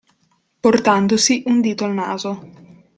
[0.61, 2.31] Portandosi un dito al naso.